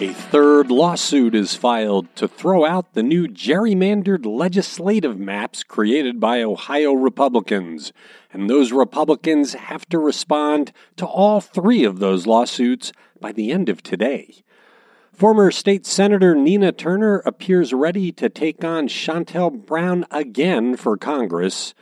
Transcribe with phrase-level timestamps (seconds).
[0.00, 6.40] A third lawsuit is filed to throw out the new gerrymandered legislative maps created by
[6.40, 7.92] Ohio Republicans.
[8.32, 13.68] And those Republicans have to respond to all three of those lawsuits by the end
[13.68, 14.44] of today.
[15.12, 21.74] Former State Senator Nina Turner appears ready to take on Shontel Brown again for Congress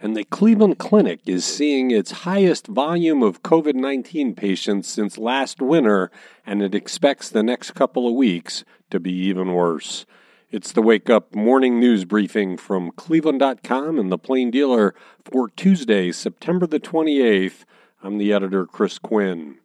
[0.00, 5.60] and the Cleveland Clinic is seeing its highest volume of COVID 19 patients since last
[5.60, 6.10] winter,
[6.46, 10.06] and it expects the next couple of weeks to be even worse.
[10.50, 16.10] It's the Wake Up Morning News Briefing from Cleveland.com and the Plain Dealer for Tuesday,
[16.10, 17.64] September the 28th.
[18.02, 19.58] I'm the editor, Chris Quinn.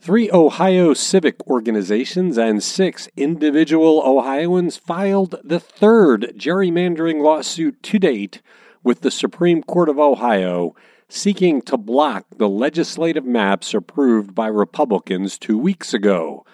[0.00, 8.42] Three Ohio civic organizations and six individual Ohioans filed the third gerrymandering lawsuit to date
[8.82, 10.74] with the Supreme Court of Ohio
[11.08, 16.44] seeking to block the legislative maps approved by Republicans two weeks ago.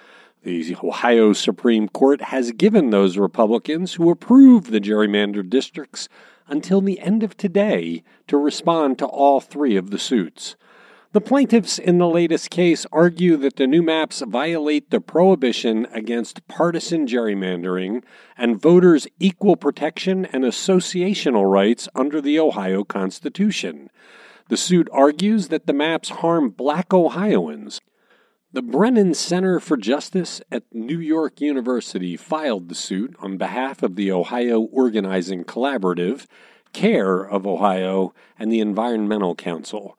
[0.45, 6.09] The Ohio Supreme Court has given those Republicans who approved the gerrymandered districts
[6.47, 10.57] until the end of today to respond to all three of the suits.
[11.15, 16.45] The plaintiffs in the latest case argue that the new maps violate the prohibition against
[16.49, 18.03] partisan gerrymandering
[18.37, 23.91] and voters' equal protection and associational rights under the Ohio Constitution.
[24.49, 27.81] The suit argues that the maps harm black Ohioans.
[28.53, 33.95] The Brennan Center for Justice at New York University filed the suit on behalf of
[33.95, 36.27] the Ohio Organizing Collaborative,
[36.73, 39.97] CAIR of Ohio, and the Environmental Council.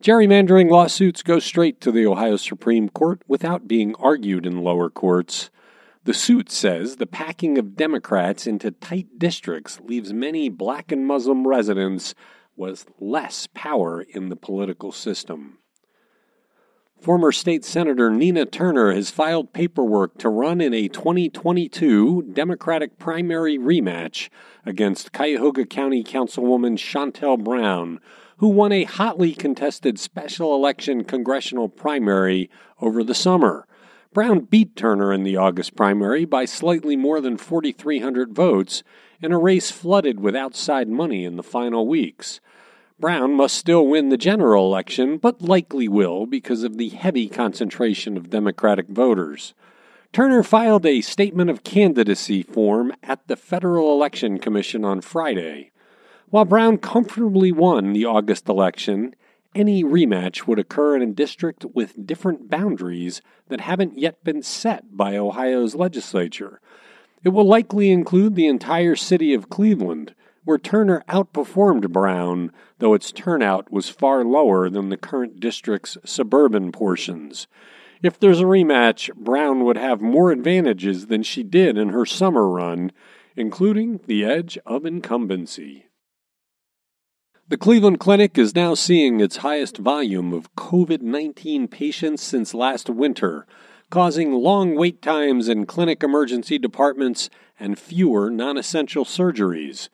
[0.00, 5.50] Gerrymandering lawsuits go straight to the Ohio Supreme Court without being argued in lower courts.
[6.04, 11.48] The suit says the packing of Democrats into tight districts leaves many black and Muslim
[11.48, 12.14] residents
[12.56, 15.58] with less power in the political system.
[17.00, 23.56] Former state senator Nina Turner has filed paperwork to run in a 2022 Democratic primary
[23.56, 24.28] rematch
[24.66, 28.00] against Cuyahoga County Councilwoman Shontel Brown,
[28.38, 32.50] who won a hotly contested special election congressional primary
[32.80, 33.68] over the summer.
[34.12, 38.82] Brown beat Turner in the August primary by slightly more than 4,300 votes
[39.22, 42.40] in a race flooded with outside money in the final weeks.
[43.00, 48.16] Brown must still win the general election, but likely will because of the heavy concentration
[48.16, 49.54] of Democratic voters.
[50.12, 55.70] Turner filed a statement of candidacy form at the Federal Election Commission on Friday.
[56.30, 59.14] While Brown comfortably won the August election,
[59.54, 64.96] any rematch would occur in a district with different boundaries that haven't yet been set
[64.96, 66.60] by Ohio's legislature.
[67.22, 70.14] It will likely include the entire city of Cleveland,
[70.48, 76.72] where Turner outperformed Brown, though its turnout was far lower than the current district's suburban
[76.72, 77.46] portions.
[78.02, 82.48] If there's a rematch, Brown would have more advantages than she did in her summer
[82.48, 82.92] run,
[83.36, 85.84] including the edge of incumbency.
[87.48, 92.88] The Cleveland Clinic is now seeing its highest volume of COVID 19 patients since last
[92.88, 93.46] winter,
[93.90, 97.28] causing long wait times in clinic emergency departments
[97.60, 99.90] and fewer non essential surgeries.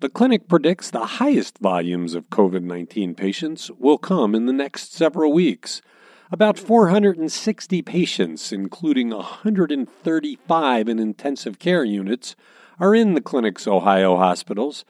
[0.00, 4.92] The clinic predicts the highest volumes of COVID 19 patients will come in the next
[4.94, 5.82] several weeks.
[6.30, 12.36] About 460 patients, including 135 in intensive care units,
[12.78, 14.84] are in the clinic's Ohio hospitals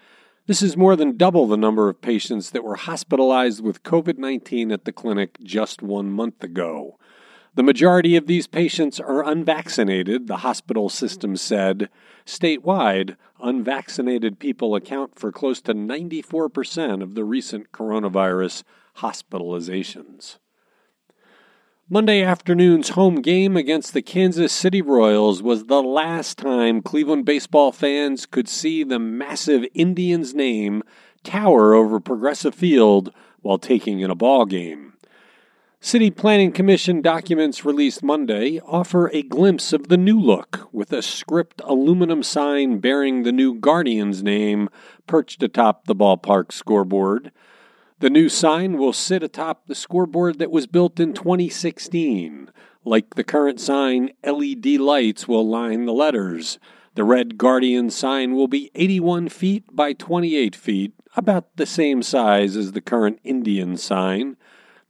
[0.48, 4.72] this is more than double the number of patients that were hospitalized with COVID 19
[4.72, 6.98] at the clinic just one month ago.
[7.58, 11.88] The majority of these patients are unvaccinated, the hospital system said.
[12.24, 18.62] Statewide, unvaccinated people account for close to 94% of the recent coronavirus
[18.98, 20.38] hospitalizations.
[21.90, 27.72] Monday afternoon's home game against the Kansas City Royals was the last time Cleveland baseball
[27.72, 30.84] fans could see the massive Indians name
[31.24, 34.88] tower over Progressive Field while taking in a ball game.
[35.80, 41.02] City Planning Commission documents released Monday offer a glimpse of the new look, with a
[41.02, 44.68] script aluminum sign bearing the new Guardians name
[45.06, 47.30] perched atop the ballpark scoreboard.
[48.00, 52.50] The new sign will sit atop the scoreboard that was built in 2016.
[52.84, 56.58] Like the current sign, LED lights will line the letters.
[56.96, 62.56] The red Guardian sign will be 81 feet by 28 feet, about the same size
[62.56, 64.36] as the current Indian sign.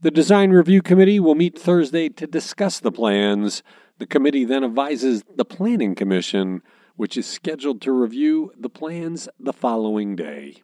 [0.00, 3.64] The Design Review Committee will meet Thursday to discuss the plans.
[3.98, 6.62] The committee then advises the Planning Commission,
[6.94, 10.62] which is scheduled to review the plans the following day.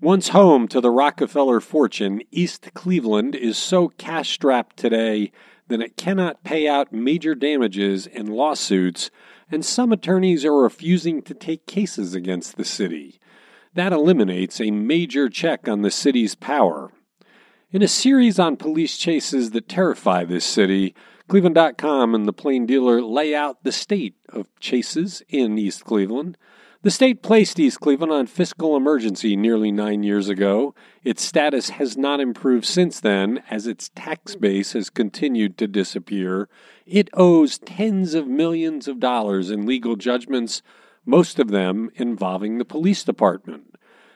[0.00, 5.32] Once home to the Rockefeller fortune, East Cleveland is so cash strapped today
[5.66, 9.10] that it cannot pay out major damages in lawsuits,
[9.50, 13.18] and some attorneys are refusing to take cases against the city.
[13.74, 16.92] That eliminates a major check on the city's power.
[17.72, 20.94] In a series on police chases that terrify this city,
[21.26, 26.36] Cleveland.com and the Plain Dealer lay out the state of chases in East Cleveland.
[26.82, 30.74] The state placed East Cleveland on fiscal emergency nearly nine years ago.
[31.02, 36.50] Its status has not improved since then as its tax base has continued to disappear.
[36.84, 40.60] It owes tens of millions of dollars in legal judgments,
[41.06, 43.71] most of them involving the police department.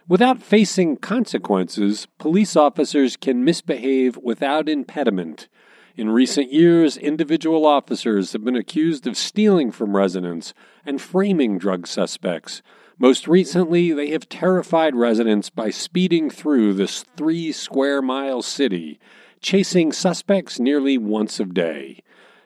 [0.08, 5.48] Without facing consequences, police officers can misbehave without impediment.
[5.96, 10.54] In recent years, individual officers have been accused of stealing from residents
[10.84, 12.62] and framing drug suspects.
[13.00, 19.00] Most recently, they have terrified residents by speeding through this three square mile city,
[19.40, 22.00] chasing suspects nearly once a day.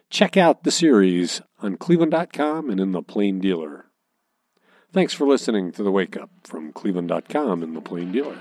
[0.09, 3.90] Check out the series on Cleveland.com and in the Plain Dealer.
[4.93, 8.37] Thanks for listening to The Wake Up from Cleveland.com and the Plain Dealer.